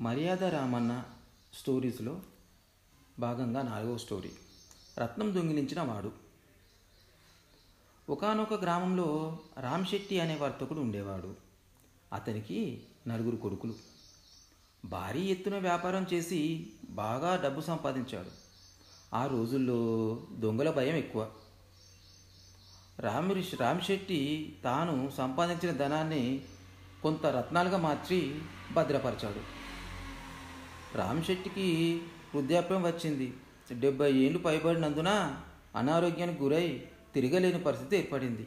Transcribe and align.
మర్యాద 0.00 0.44
రామన్న 0.44 1.04
స్టోరీస్లో 1.54 2.20
భాగంగా 3.18 3.62
నాలుగవ 3.62 3.96
స్టోరీ. 3.96 4.32
రత్నం 4.98 5.34
దొంగిలించిన 5.34 5.80
వాడు. 5.80 6.12
ఒకానొక 8.08 8.54
గ్రామంలో 8.54 9.38
రామ్శెట్టి 9.58 10.20
అనే 10.20 10.36
వర్తకుడు 10.36 10.80
ఉండేవాడు. 10.80 11.34
అతనికి 12.12 12.82
నలుగురు 13.08 13.36
కొడుకులు. 13.36 13.74
భారీ 14.84 15.20
ఎత్తున 15.20 15.58
వ్యాపారం 15.58 16.06
చేసి 16.12 16.70
బాగా 16.90 17.42
డబ్బు 17.44 17.60
సంపాదించాడు. 17.60 18.30
ఆ 19.16 19.26
రోజుల్లో 19.26 20.18
దొంగల 20.32 20.70
భయం 20.70 20.96
ఎక్కువ. 20.96 21.32
రామి 22.98 23.56
రామ్శెట్టి 23.56 24.56
తాను 24.64 25.10
సంపాదించిన 25.10 25.76
ధనాన్ని 25.76 26.44
కొంత 27.02 27.26
రత్నాలుగా 27.26 27.78
మార్చి 27.78 28.40
భద్రపరిచాడు. 28.72 29.59
రామ్శెట్టికి 30.94 32.00
వృద్ధాప్యం 32.34 32.82
వచ్చింది. 32.82 33.34
డెబ్బై 33.80 34.12
ఏళ్ళు 34.12 34.38
పైబడినందున 34.38 35.40
అనారోగ్యానికి 35.76 36.42
గురై 36.42 36.82
తిరగలేని 37.14 37.62
పరిస్థితి 37.62 37.96
ఏర్పడింది. 37.96 38.46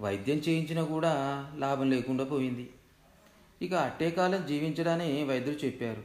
వైద్యం 0.00 0.36
చేయించినా 0.36 0.84
కూడా 0.84 1.12
లాభం 1.58 1.90
లేకుండా 1.90 2.24
పోయింది. 2.24 2.70
ఇక 3.62 3.74
అట్టేకాలం 3.74 4.46
జీవించడానే 4.46 5.24
వైద్యులు 5.24 5.66
చెప్పారు. 5.66 6.02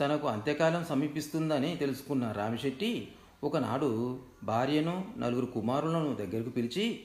తనకు 0.00 0.28
అంత్యకాలం 0.28 0.84
సమీపిస్తుందని 0.84 1.76
తెలుసుకున్న 1.76 2.32
రామిశెట్టి 2.32 3.08
ఒకనాడు 3.44 4.20
భార్యను 4.42 5.14
నలుగురు 5.18 5.46
కుమారులను 5.46 6.14
దగ్గరకు 6.14 6.50
పిలిచి 6.50 7.00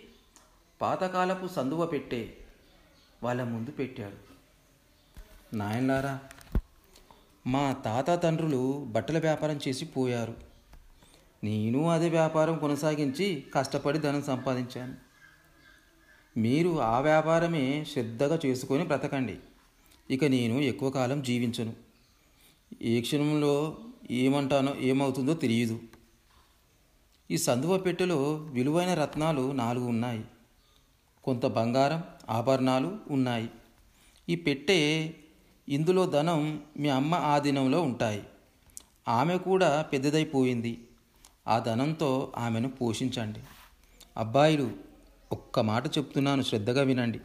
పాతకాలపు 0.82 1.48
సందువ 1.48 1.86
పెట్టే 1.86 2.38
వాళ్ళ 3.24 3.44
ముందు 3.44 3.72
పెట్టాడు. 3.72 4.37
నాయనలారా 5.54 6.20
మా 7.48 7.74
తాత 7.74 8.24
తండ్రులు 8.24 8.86
బట్టల 8.90 9.20
వ్యాపారం 9.20 9.60
చేసి 9.68 9.86
పోయారు. 9.86 10.36
నేను 11.44 11.90
అదే 11.90 12.10
వ్యాపారం 12.10 12.58
కొనసాగించి 12.58 13.44
కష్టపడి 13.54 14.00
ధనం 14.00 14.22
సంపాదించాను. 14.22 14.96
మీరు 16.40 16.82
ఆ 16.82 17.00
వ్యాపారమే 17.00 17.86
శ్రద్ధగా 17.94 18.40
చేసుకొని 18.46 18.84
బ్రతకండి. 18.84 19.38
ఇక 20.10 20.26
నేను 20.26 20.54
ఎక్కువ 20.54 20.90
కాలం 20.90 21.22
జీవించను. 21.22 21.74
ఏ 22.82 23.02
క్షణంలో 23.02 23.78
ఏమంటానో 24.12 24.76
ఏమవుతుందో 24.76 25.34
తెలియదు 25.34 25.80
ఈ 27.32 27.38
సందువ 27.38 27.78
పెట్టెలో 27.78 28.34
విలువైన 28.34 28.94
రత్నాలు 28.94 29.52
నాలుగు 29.52 29.86
ఉన్నాయి. 29.86 30.26
కొంత 31.24 31.46
బంగారం 31.46 32.04
ఆభరణాలు 32.30 32.98
ఉన్నాయి. 33.10 33.50
ఈ 34.30 34.36
పెట్టె 34.36 35.12
ఇందులో 35.70 36.06
ధనం 36.06 36.62
మీ 36.78 36.90
అమ్మ 36.90 37.16
ఆధీనంలో 37.16 37.82
ఉంటాయి. 37.82 38.24
ఆమె 39.08 39.38
కూడా 39.38 39.82
పెద్దదైపోయింది. 39.82 40.88
ఆ 41.48 41.60
ధనంతో 41.60 42.34
ఆమెను 42.38 42.70
పోషించండి. 42.70 43.40
అబ్బాయిలు 44.18 44.72
ఒక్క 45.32 45.60
మాట 45.60 45.88
చెప్తున్నాను 45.98 46.44
శ్రద్ధగా 46.44 46.82
వినండి. 46.82 47.20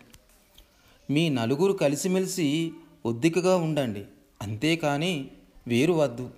మీ 1.11 1.29
నలుగురు 1.29 1.73
కలిసిమెలిసి 1.73 2.73
ఒద్దికగా 3.07 3.57
ఉండండి. 3.57 4.05
అంతేకాని 4.43 5.31
వేరు 5.67 5.93
వద్దు. 5.93 6.31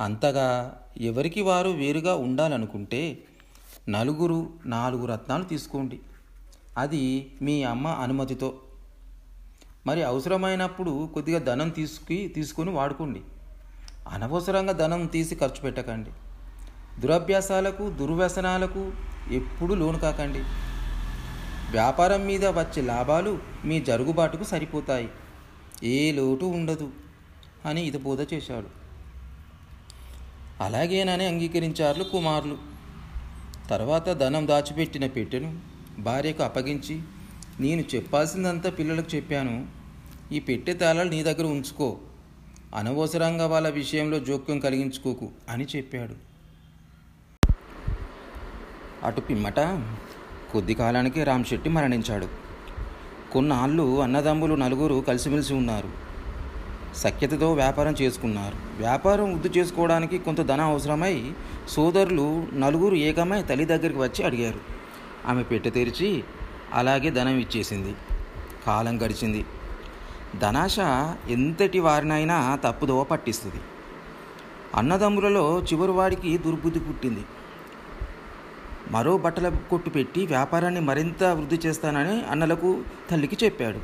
అంతగా 0.00 0.80
ఎవరికి 1.00 1.40
వారు 1.40 1.68
వేరుగా 1.68 2.14
ఉండాలనుకుంటే 2.14 3.24
నలుగురు 3.88 4.50
నాలుగు 4.66 5.06
రత్నాలు 5.06 5.44
తీసుకోండి. 5.44 6.00
అది 6.78 7.30
మీ 7.42 7.62
అమ్మ 7.62 7.88
అనుమతితో. 7.88 8.58
మరి 9.86 10.02
అవసరమైనప్పుడు 10.02 11.10
కొద్దిగా 11.14 11.38
ధనం 11.38 11.68
తీసుకు 11.68 12.28
తీసుకొని 12.34 12.70
వాడుకోండి. 12.70 13.20
అనవసరంగా 14.08 14.72
ధనం 14.72 15.06
తీసి 15.06 15.34
ఖర్చు 15.34 15.60
పెట్టకండి. 15.60 16.10
దురభ్యాసాలకు 17.00 17.90
దుర్వ్యసనాలకు 17.90 18.92
ఎప్పుడు 19.30 19.74
లోను 19.74 19.98
కాకండి. 19.98 20.38
వ్యాపారం 21.70 22.26
మీద 22.26 22.46
వచ్చే 22.46 22.82
లాభాలు 22.82 23.38
మీ 23.64 23.80
జరుగుబాటుకు 23.80 24.44
సరిపోతాయి. 24.44 25.08
ఏ 25.82 26.12
లోటు 26.12 26.44
ఉండదు 26.44 26.90
అని 27.66 27.82
ఇది 27.82 27.98
బోధ 27.98 28.32
చేశాడు. 28.32 28.66
అలాగేనని 30.60 31.26
అంగీకరించారు 31.26 32.02
కుమారులు. 32.02 32.58
తర్వాత 33.68 34.08
ధనం 34.08 34.48
దాచిపెట్టిన 34.48 35.06
పెట్టెను 35.06 35.58
భార్యకు 35.98 36.42
అప్పగించి 36.42 37.02
నేను 37.60 37.84
చెప్పాల్సిందంతా 37.94 38.70
పిల్లలకు 38.70 39.16
చెప్పాను. 39.16 39.66
ఈ 40.32 40.40
పెట్టే 40.40 40.72
తాళాలు 40.72 41.10
నీ 41.10 41.22
దగ్గర 41.22 41.46
ఉంచుకో. 41.46 41.96
అనవసరంగా 42.74 43.46
వాళ్ళ 43.46 43.68
విషయంలో 43.68 44.18
జోక్యం 44.18 44.58
కలిగించుకోకు 44.58 45.28
అని 45.48 45.66
చెప్పాడు. 45.76 46.14
అటు 49.06 49.20
పిమ్మట 49.20 49.60
కొద్ది 50.52 50.74
కాలానికి 50.74 51.24
రామ్శెట్టి 51.24 51.68
మరణించాడు. 51.68 52.28
కొన్నాళ్ళు 53.32 54.02
అన్నదమ్ములు 54.02 54.54
నలుగురు 54.54 55.04
కలిసిమెలిసి 55.08 55.54
ఉన్నారు. 55.54 55.90
సఖ్యతతో 56.96 57.52
వ్యాపారం 57.52 57.94
చేసుకున్నారు. 58.02 58.56
వ్యాపారం 58.78 59.30
వృద్ధి 59.30 59.60
చేసుకోవడానికి 59.60 60.18
కొంత 60.18 60.40
ధనం 60.40 60.64
అవసరమై 60.64 61.32
సోదరులు 61.68 62.46
నలుగురు 62.54 62.94
ఏకమై 62.94 63.42
తల్లి 63.42 63.64
దగ్గరికి 63.64 63.98
వచ్చి 63.98 64.24
అడిగారు. 64.24 64.60
ఆమె 65.26 65.42
పెట్టె 65.42 65.70
తెరిచి 65.70 66.24
అలాగే 66.72 67.10
ధనం 67.10 67.38
ఇచ్చేసింది. 67.38 67.94
కాలం 68.66 69.02
గడిచింది. 69.02 69.46
ధనాశ 70.38 70.78
ఎంతటి 71.28 71.78
వారినైనా 71.78 72.56
తప్పుదోవ 72.56 73.04
పట్టిస్తుంది. 73.04 73.60
అన్నదమ్ములలో 74.74 75.62
చివరి 75.62 75.92
వాడికి 75.92 76.38
దుర్బుద్ధి 76.38 76.80
పుట్టింది. 76.80 77.24
మరో 78.90 79.18
బట్టల 79.18 79.48
కొట్టు 79.70 79.90
పెట్టి 79.90 80.26
వ్యాపారాన్ని 80.26 80.80
మరింత 80.80 81.24
వృద్ధి 81.24 81.60
చేస్తానని 81.66 82.24
అన్నలకు 82.24 82.82
తల్లికి 83.10 83.44
చెప్పాడు. 83.44 83.78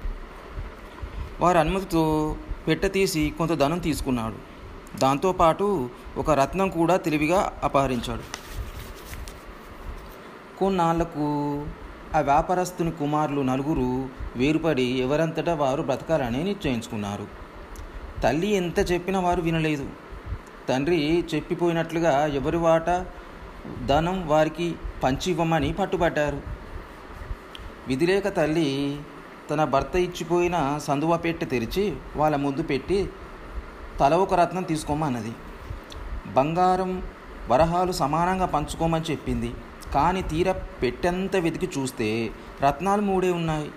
వారి 1.41 1.59
అనుమతితో 1.59 2.37
పెట్ట 2.69 2.93
తీసి 2.93 3.35
కొంత 3.39 3.53
ధనం 3.53 3.79
తీసుకున్నాడు. 3.79 4.57
దాంతోపాటు 4.99 5.91
ఒక 6.17 6.31
రత్నం 6.31 6.69
కూడా 6.69 6.97
తెలివిగా 6.97 7.61
అపహరించాడు. 7.65 8.23
కొన్నాళ్ళకు 10.59 11.67
ఆ 12.17 12.21
వ్యాపారస్తుని 12.21 12.91
కుమారులు 12.91 13.41
నలుగురు 13.41 14.09
వేరుపడి 14.37 14.83
ఎవరంతటా 14.83 15.55
వారు 15.55 15.83
బ్రతకాలని 15.83 16.45
నిశ్చయించుకున్నారు. 16.45 17.27
తల్లి 18.23 18.47
ఎంత 18.47 18.93
చెప్పినా 18.93 19.21
వారు 19.21 19.41
వినలేదు. 19.41 19.87
తండ్రి 20.69 21.25
చెప్పిపోయినట్లుగా 21.35 22.27
ఎవరి 22.27 22.57
వాట 22.57 23.07
ధనం 23.87 24.29
వారికి 24.29 24.75
పంచి 25.03 25.31
ఇవ్వమని 25.31 25.73
పట్టుబట్టారు. 25.73 26.41
విధిలేక 27.89 28.29
తల్లి 28.37 29.01
తన 29.51 29.65
భర్త 29.65 29.97
ఇచ్చిపోయిన 29.97 30.81
సందువ 30.83 31.17
పెట్టి 31.17 31.47
తెరిచి 31.47 31.97
వాళ్ళ 32.17 32.37
ముందు 32.37 32.63
పెట్టి 32.63 33.09
తల 34.01 34.15
ఒక 34.15 34.35
రత్నం 34.35 34.63
తీసుకోమన్నది. 34.63 35.33
బంగారం 36.33 37.03
వరహాలు 37.49 37.93
సమానంగా 37.93 38.47
పంచుకోమని 38.47 39.05
చెప్పింది. 39.05 39.55
కానీ 39.97 40.23
తీర 40.23 40.53
పెట్టెంత 40.53 41.37
వెతికి 41.37 41.69
చూస్తే 41.79 42.31
రత్నాలు 42.63 43.03
మూడే 43.03 43.31
ఉన్నాయి. 43.31 43.71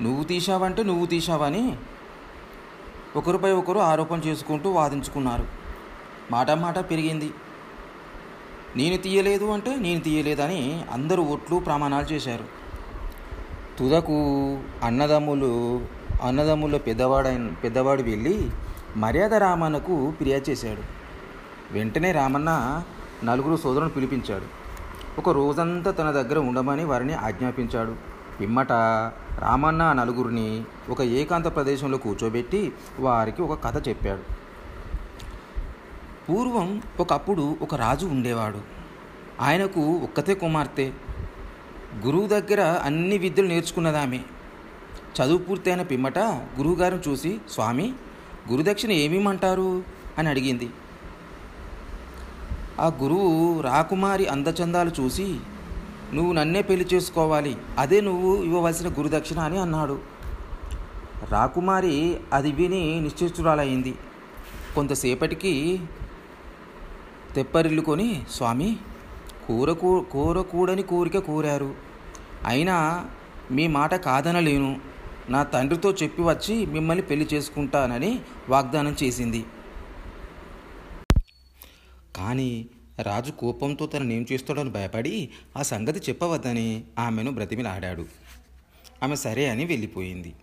నువ్వు 0.00 0.24
తీశావంటే 0.24 0.82
నువ్వు 0.82 1.06
తీశావని 1.06 1.76
ఒకరిపై 3.16 3.50
ఒకరు 3.52 3.78
ఆరోపణ 3.78 4.18
చేసుకుంటూ 4.18 4.70
వాదించుకున్నారు. 4.70 5.46
మాట 6.30 6.50
మాట 6.50 6.78
పెరిగింది. 6.78 7.30
నేను 8.76 8.96
తీయలేదు 8.96 9.44
అంటే 9.44 9.76
నేను 9.76 10.00
తీయలేదని 10.00 10.84
అందరూ 10.92 11.22
ఓట్లు 11.22 11.58
ప్రమాణాలు 11.58 12.04
చేశారు. 12.12 12.44
తుదకు 13.78 14.18
అన్నదమ్ములు 14.82 15.50
అన్నదమ్ముల 16.22 16.76
పెద్దవాడైన 16.76 17.48
పెద్దవాడు 17.64 18.02
వెళ్ళి 18.02 18.50
మర్యాద 18.96 19.34
రామన్నకు 19.34 20.12
ఫిర్యాదు 20.18 20.50
చేశాడు. 20.50 20.82
వెంటనే 21.72 22.12
రామన్న 22.12 22.82
నలుగురు 23.24 23.56
సోదరులను 23.56 23.90
పిలిపించాడు. 23.90 24.59
ఒక 25.18 25.28
రోజంతా 25.28 25.90
తన 25.90 26.10
దగ్గర 26.10 26.38
ఉండమని 26.38 26.84
వారిని 26.84 27.14
ఆజ్ఞాపించాడు. 27.14 27.96
పిమ్మట 28.40 28.72
రామన్న 29.38 29.92
నలుగురిని 29.92 30.64
ఒక 30.88 31.02
ఏకాంత 31.02 31.54
ప్రదేశంలో 31.54 31.98
కూర్చోబెట్టి 31.98 32.72
వారికి 33.00 33.42
ఒక 33.42 33.64
కథ 33.64 33.88
చెప్పాడు. 33.88 34.20
పూర్వం 36.30 36.82
ఒకప్పుడు 37.00 37.56
ఒక 37.62 37.74
రాజు 37.74 38.06
ఉండేవాడు. 38.06 38.58
ఆయనకు 39.40 39.80
ఒక్కతే 39.80 40.34
కుమార్తె. 40.34 40.92
గురువు 42.06 42.26
దగ్గర 42.26 42.60
అన్ని 42.60 43.18
విద్యలు 43.18 43.48
నేర్చుకున్నదామె. 43.48 44.20
చదువు 45.20 45.38
పూర్తయిన 45.38 45.82
పిమ్మట 45.82 46.18
గురువుగారిని 46.58 47.10
చూసి 47.10 47.40
స్వామి 47.50 47.92
గురుదక్షిణ 48.50 48.92
ఏమీమంటారు? 48.92 49.82
అని 50.18 50.28
అడిగింది. 50.28 50.70
ఆ 52.80 52.86
గురువు 53.02 53.60
రాకుమారి 53.60 54.26
అందచందాలు 54.26 54.90
చూసి 55.00 55.38
నువ్వు 56.14 56.32
నన్నే 56.32 56.62
పెళ్ళి 56.62 56.86
చేసుకోవాలి. 56.94 57.56
అదే 57.78 58.00
నువ్వు 58.00 58.42
ఇవ్వవలసిన 58.42 58.88
గురుదక్షిణ 58.88 59.38
అని 59.38 59.58
అన్నాడు. 59.58 59.98
రాకుమారి 61.30 62.20
అది 62.32 62.52
విని 62.52 63.00
నిశ్చేష్టురాలయ్యింది 63.00 63.94
కొంతసేపటికి 64.74 65.80
తెప్పరిల్లుకొని 67.34 68.22
స్వామి 68.30 68.76
కూర 69.48 69.72
కూరకూడని 69.72 70.10
కోరకూడని 70.12 70.82
కోరిక 70.82 71.18
కోరారు. 71.18 71.74
అయినా 72.46 73.06
మీ 73.50 73.66
మాట 73.66 73.94
కాదనలేను. 73.94 74.80
నా 75.30 75.42
తండ్రితో 75.42 75.90
చెప్పి 75.90 76.22
వచ్చి 76.22 76.66
మిమ్మల్ని 76.66 77.02
పెళ్ళి 77.02 77.28
చేసుకుంటానని 77.34 78.20
వాగ్దానం 78.48 78.96
చేసింది. 79.02 79.44
కానీ 82.20 82.66
రాజు 83.02 83.30
కోపంతో 83.30 83.86
తననేం 83.86 84.26
చేస్తాడని 84.32 84.70
భయపడి 84.70 85.28
ఆ 85.56 85.62
సంగతి 85.62 86.00
చెప్పవద్దని 86.08 86.84
ఆమెను 86.98 87.30
బ్రతిమిలాడాడు. 87.30 88.04
ఆమె 89.02 89.16
సరే 89.16 89.48
అని 89.48 89.64
వెళ్ళిపోయింది. 89.64 90.34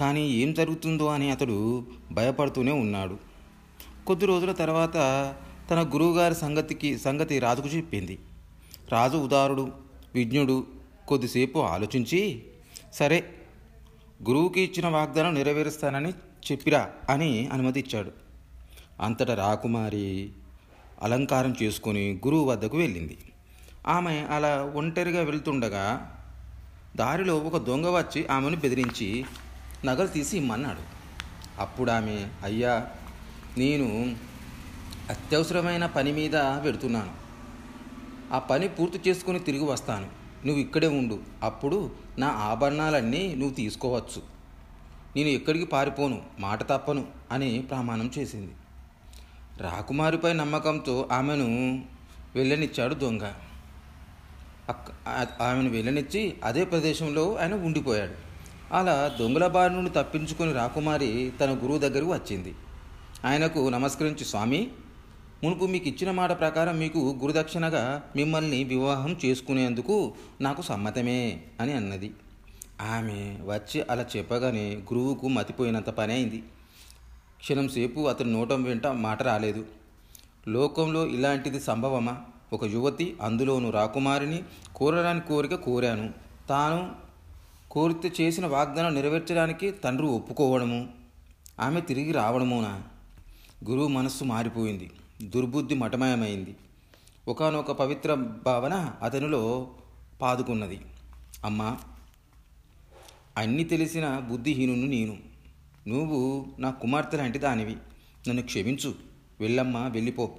కానీ 0.00 0.30
ఏం 0.30 0.52
జరుగుతుందో 0.52 1.06
అని 1.06 1.30
అతడు 1.30 1.86
భయపడుతూనే 2.12 2.72
ఉన్నాడు. 2.72 3.18
కొద్ది 4.06 4.26
రోజుల 4.26 4.52
తర్వాత 4.52 4.92
తన 5.70 5.90
గురువుగారి 5.94 6.34
సంగతికి 6.34 6.98
సంగతి 6.98 7.38
రాజుకు 7.38 7.68
చెప్పింది. 7.68 8.18
రాజు 8.92 9.16
ఉదారుడు 9.16 9.72
విజ్ఞుడు 10.14 10.66
కొద్దిసేపు 11.08 11.58
ఆలోచించి 11.58 12.42
సరే 12.92 13.24
గురువుకి 14.28 14.60
ఇచ్చిన 14.60 14.86
వాగ్దానం 14.86 15.34
నెరవేరుస్తానని 15.34 16.10
చెప్పిరా 16.52 16.90
అని 17.10 17.46
అనుమతి 17.46 17.80
ఇచ్చాడు 17.80 18.10
అంతటా 19.00 19.34
రాకుమారి 19.34 20.30
అలంకారం 21.02 21.56
చేసుకుని 21.62 22.12
గురువు 22.12 22.44
వద్దకు 22.44 22.76
వెళ్ళింది. 22.76 23.18
ఆమె 23.86 24.26
అలా 24.30 24.62
ఒంటరిగా 24.62 25.22
వెళ్తుండగా 25.22 26.16
దారిలో 26.96 27.36
ఒక 27.36 27.56
దొంగ 27.56 27.86
వచ్చి 27.86 28.26
ఆమెను 28.26 28.56
బెదిరించి 28.56 29.24
నగలు 29.84 30.06
తీసి 30.06 30.36
ఇమ్మన్నాడు. 30.36 31.00
అప్పుడు 31.60 31.90
ఆమె 31.90 32.26
అయ్యా 32.44 32.86
నేను 33.58 34.16
అత్యవసరమైన 35.10 35.86
పని 35.86 36.12
మీద 36.12 36.32
పెడుతున్నాను 36.36 37.10
ఆ 38.32 38.38
పని 38.38 38.68
పూర్తి 38.68 39.10
చేసుకుని 39.10 39.38
తిరిగి 39.38 39.64
వస్తాను. 39.64 40.06
నువ్వు 40.46 40.60
ఇక్కడే 40.60 40.86
ఉండు. 40.86 41.18
అప్పుడు 41.42 41.90
నా 42.18 42.28
ఆభరణాలన్నీ 42.28 43.34
నువ్వు 43.34 43.54
తీసుకోవచ్చు. 43.54 44.22
నేను 45.16 45.28
ఎక్కడికి 45.28 45.64
పారిపోను. 45.64 46.22
మాట 46.40 46.62
తప్పను 46.62 47.06
అని 47.30 47.66
ప్రమాణం 47.70 48.10
చేసింది. 48.18 48.50
రాకుమారిపై 49.60 50.32
నమ్మకంతో 50.32 51.08
ఆమెను 51.12 51.82
వెళ్ళనిచ్చాడు 52.34 52.94
దొంగ. 52.94 53.22
అక్క- 54.68 55.42
ఆమెను 55.42 55.70
వెళ్ళనిచ్చి 55.70 56.34
అదే 56.44 56.64
ప్రదేశంలో 56.64 57.36
ఆయన 57.36 57.54
ఉండిపోయాడు. 57.54 58.12
అలా 58.74 59.16
దొంగల 59.20 59.46
బారి 59.46 59.74
నుండి 59.74 59.90
తప్పించుకొని 59.90 60.52
రాకుమారి 60.52 61.32
తన 61.40 61.50
గురువు 61.54 61.78
దగ్గరకు 61.78 62.12
వచ్చింది. 62.12 62.54
ఆయనకు 63.24 63.68
నమస్కరించి 63.68 64.24
స్వామి 64.24 64.68
మునుపు 65.44 65.64
మీకు 65.64 65.88
ఇచ్చిన 65.88 66.10
మాట 66.10 66.38
ప్రకారం 66.38 66.78
మీకు 66.78 67.18
గురుదక్షిణగా 67.22 68.02
మిమ్మల్ని 68.16 68.64
వివాహం 68.64 69.16
చేసుకునేందుకు 69.24 70.14
నాకు 70.40 70.62
సమ్మతమే 70.62 71.40
అని 71.60 71.72
అన్నది. 71.72 72.14
ఆమె 72.80 73.36
వచ్చి 73.44 73.82
అలా 73.90 74.06
చెప్పగానే 74.16 74.74
గురువుకు 74.74 75.28
మతిపోయినంత 75.28 75.90
పని 75.90 76.12
అయింది. 76.12 76.42
క్షణం 77.40 77.68
సేపు 77.68 78.08
అతని 78.08 78.32
నోటం 78.32 78.62
వెంట 78.62 78.86
మాట 78.86 79.22
రాలేదు. 79.22 79.66
లోకంలో 80.48 81.06
ఇలాంటిది 81.06 81.60
సంభవమా? 81.60 82.18
ఒక 82.52 82.64
యువతి 82.64 83.16
అందులోను 83.22 83.70
రాకుమారిని 83.70 84.42
కోరడానికి 84.76 85.28
కోరిక 85.28 85.54
కోరాను. 85.54 86.14
తాను 86.48 86.92
కోరితే 87.70 88.12
చేసిన 88.20 88.46
వాగ్దానం 88.46 88.94
నెరవేర్చడానికి 88.94 89.70
తండ్రి 89.70 90.06
ఒప్పుకోవడము 90.06 90.88
ఆమె 91.60 91.80
తిరిగి 91.80 92.12
రావడమునా? 92.12 92.82
గురువు 93.68 93.88
మనస్సు 93.88 94.24
మారిపోయింది. 94.24 94.90
దుర్బుద్ధి 95.22 95.74
మటమయమైంది. 95.74 96.56
ఒకానొక 97.28 97.72
పవిత్ర 97.72 98.14
భావన 98.46 98.92
అతనిలో 99.02 99.68
పాదుకున్నది. 100.22 100.80
అమ్మా 101.44 101.78
అన్నీ 103.36 103.64
తెలిసిన 103.64 104.18
బుద్ధిహీనుని 104.18 104.88
నేను. 104.88 105.29
నువ్వు 105.88 106.46
నా 106.58 106.70
కుమార్తె 106.70 107.16
లాంటి 107.16 107.38
దానివి. 107.38 107.76
నన్ను 108.28 108.42
క్షమించు. 108.42 108.94
వెళ్ళమ్మా 109.40 109.88
వెళ్ళిపో. 109.88 110.30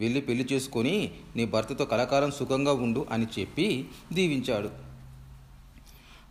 వెళ్ళి 0.00 0.20
పెళ్ళి 0.20 0.48
చేసుకొని 0.52 1.10
నీ 1.36 1.44
భర్తతో 1.44 1.84
కలకాలం 1.84 2.30
సుఖంగా 2.30 2.72
ఉండు 2.72 3.06
అని 3.10 3.26
చెప్పి 3.38 3.88
దీవించాడు. 4.12 4.70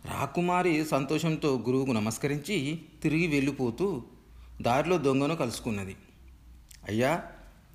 రాకుమారి 0.04 0.84
సంతోషంతో 0.84 1.58
గురువుకు 1.58 1.90
నమస్కరించి 1.90 2.78
తిరిగి 3.02 3.26
వెళ్ళిపోతూ 3.26 4.02
దారిలో 4.62 4.98
దొంగను 4.98 5.36
కలుసుకున్నది. 5.36 5.96
అయ్యా 6.88 7.22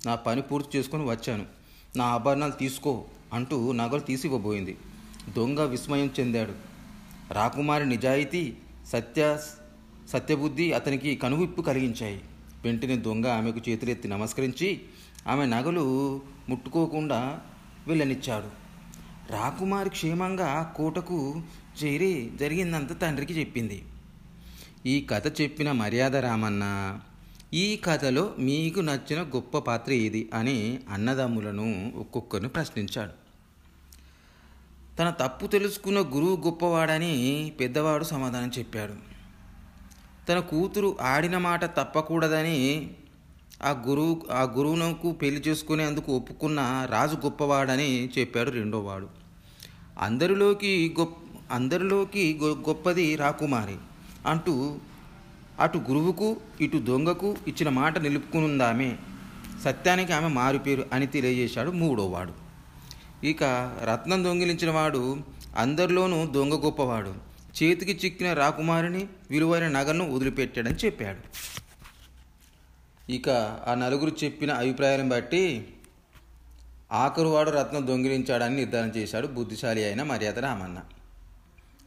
నా 0.06 0.14
పని 0.14 0.42
పూర్తి 0.42 0.78
చేసుకొని 0.78 1.10
వచ్చాను. 1.10 1.46
నా 1.96 2.04
ఆభరణాలు 2.04 2.52
తీసుకో 2.52 3.04
అంటూ 3.32 3.72
నగలు 3.72 4.00
తీసి 4.00 4.28
ఇవ్వబోయింది 4.28 4.76
దొంగ 5.36 5.60
విస్మయం 5.60 6.10
చెందాడు. 6.20 6.52
రాకుమారి 7.32 7.86
నిజాయితీ 7.86 8.54
సత్య 8.86 9.38
సత్యబుద్ధి 10.08 10.72
అతనికి 10.72 11.16
కనువిప్పు 11.16 11.62
కలిగించాయి. 11.62 12.20
వెంటనే 12.64 12.96
దొంగ 12.96 13.26
ఆమెకు 13.26 13.70
చేతులెత్తి 13.70 14.08
నమస్కరించి 14.08 14.80
ఆమె 15.26 15.46
నగలు 15.46 16.20
ముట్టుకోకుండా 16.48 17.40
వెళ్ళనిచ్చాడు. 17.86 18.64
రాకుమారి 19.32 19.90
క్షేమంగా 19.90 20.74
కోటకు 20.76 21.42
చేరి 21.84 22.32
జరిగిందంతా 22.36 22.94
తండ్రికి 22.94 23.32
చెప్పింది. 23.32 23.82
ఈ 24.86 25.06
కథ 25.10 25.40
చెప్పిన 25.40 25.72
మర్యాద 25.72 26.16
రామన్న 26.16 26.98
ఈ 27.54 27.76
కథలో 27.84 28.34
మీకు 28.38 28.80
నచ్చిన 28.80 29.22
గొప్ప 29.22 29.58
పాత్ర 29.58 29.92
ఏది? 29.92 30.30
అని 30.34 30.78
అన్నదమ్ములను 30.88 31.92
ఒక్కొక్కరిని 31.96 32.48
ప్రశ్నించాడు. 32.48 33.12
తన 34.96 35.10
తప్పు 35.10 35.46
తెలుసుకున్న 35.46 35.98
గురువు 36.00 36.36
గొప్పవాడని 36.36 37.52
పెద్దవాడు 37.60 38.04
సమాధానం 38.04 38.50
చెప్పాడు. 38.58 39.13
తన 40.28 40.38
కూతురు 40.38 40.96
ఆడిన 41.00 41.38
మాట 41.38 41.64
తప్పకూడదని 41.64 42.90
ఆ 43.62 43.70
గురువు 43.70 44.22
ఆ 44.32 44.42
గురువునకు 44.42 45.12
పెళ్ళి 45.12 45.40
చేసుకునేందుకు 45.40 46.12
ఒప్పుకున్న 46.12 46.86
రాజు 46.90 47.14
గొప్పవాడని 47.14 48.08
చెప్పాడు 48.18 48.50
రెండోవాడు. 48.50 49.08
అందరిలోకి 50.00 50.96
గొప్ప 50.98 51.16
అందరిలోకి 51.50 52.40
గొ- 52.42 52.68
గొప్పది 52.68 53.16
రాకుమారి 53.16 53.76
అంటూ 54.26 54.76
అటు 55.60 55.78
గురువుకు 55.78 56.36
ఇటు 56.60 56.78
దొంగకు 56.78 57.36
ఇచ్చిన 57.48 57.68
మాట 57.68 57.98
నిలుపుకునుందామే. 57.98 58.96
సత్యానికి 59.64 60.12
ఆమె 60.12 60.28
మారుపేరు 60.28 60.86
అని 60.92 61.06
తెలియజేశాడు 61.06 61.70
మూడోవాడు. 61.70 62.32
ఇక 63.26 63.44
రత్నం 63.84 64.24
దొంగిలించిన 64.24 64.70
వాడు 64.70 65.16
అందరిలోనూ 65.56 66.26
దొంగ 66.26 66.64
గొప్పవాడు. 66.64 67.33
చేతికి 67.62 68.06
చిక్కిన 68.06 68.32
రాకుమారిని 68.32 69.08
విలువైన 69.30 69.68
నగను 69.68 70.14
వదిలిపెట్టాడని 70.14 70.74
చెప్పాడు. 70.74 71.20
ఇక 73.12 73.28
ఆ 73.66 73.74
నలుగురు 73.74 74.16
చెప్పిన 74.24 74.52
అభిప్రాయాలను 74.52 75.08
బట్టి 75.08 75.66
ఆఖరువాడు 76.92 77.50
రత్నం 77.50 77.86
దొంగిలించాడని 77.86 78.56
నిర్ధారణ 78.56 78.88
చేశాడు 78.88 79.26
బుద్ధిశాలి 79.26 79.84
అయిన 79.84 80.02
మర్యాద 80.02 80.38
రామన్న. 80.38 80.80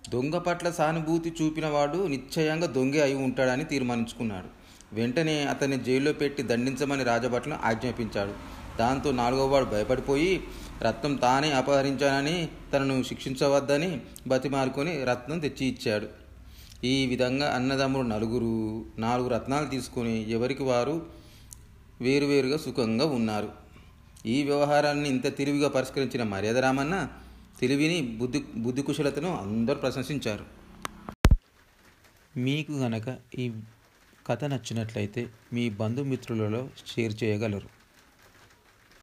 దొంగ 0.10 0.38
పట్ల 0.38 0.70
సానుభూతి 0.70 1.34
చూపినవాడు 1.42 2.08
నిశ్చయంగా 2.08 2.68
దొంగే 2.68 3.02
అయి 3.02 3.14
ఉంటాడని 3.14 3.64
తీర్మానించుకున్నాడు. 3.64 4.48
వెంటనే 4.96 5.44
అతన్ని 5.44 5.84
జైల్లో 5.84 6.14
పెట్టి 6.14 6.44
దండించమని 6.44 7.04
రాజభట్లను 7.04 7.60
ఆజ్ఞాపించాడు. 7.64 8.57
దాంతో 8.80 9.12
నాలుగోవాడు 9.12 9.66
భయపడిపోయి 9.66 10.44
రత్నం 10.82 11.16
తానే 11.16 11.52
అపహరించానని 11.52 12.50
తనను 12.74 13.04
శిక్షించవద్దని 13.04 14.02
బతిమారుకొని 14.28 15.04
రత్నం 15.04 15.40
తెచ్చి 15.40 15.68
ఇచ్చాడు. 15.68 16.08
ఈ 16.84 17.06
విధంగా 17.06 17.56
అన్నదమ్ముడు 17.56 18.08
నలుగురు 18.08 18.86
నాలుగు 19.00 19.28
రత్నాలు 19.28 19.66
తీసుకొని 19.66 20.32
ఎవరికి 20.32 20.64
వారు 20.64 21.06
వేరువేరుగా 22.02 22.58
సుఖంగా 22.58 23.06
ఉన్నారు. 23.06 23.50
ఈ 24.26 24.44
వ్యవహారాన్ని 24.44 25.10
ఇంత 25.10 25.38
తెలివిగా 25.38 25.70
పరిష్కరించిన 25.70 26.24
మర్యాద 26.24 26.58
రామన్న 26.58 27.10
తెలివిని 27.60 28.02
బుద్ధి 28.02 28.40
బుద్ధి 28.56 28.82
కుశలతను 28.82 29.38
అందరూ 29.38 29.76
ప్రశంసించారు. 29.76 30.46
మీకు 32.38 32.72
గనక 32.72 33.18
ఈ 33.40 33.52
కథ 34.30 34.44
నచ్చినట్లయితే 34.44 35.28
మీ 35.54 35.70
బంధుమిత్రులలో 35.70 36.70
షేర్ 36.88 37.14
చేయగలరు. 37.24 37.77